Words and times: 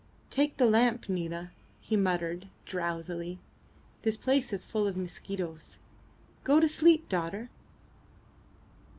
"Take 0.31 0.57
the 0.57 0.65
lamp, 0.65 1.09
Nina," 1.09 1.51
he 1.79 1.95
muttered, 1.95 2.47
drowsily. 2.65 3.37
"This 4.01 4.17
place 4.17 4.51
is 4.51 4.65
full 4.65 4.87
of 4.87 4.97
mosquitoes. 4.97 5.77
Go 6.43 6.59
to 6.59 6.67
sleep, 6.67 7.07
daughter." 7.07 7.51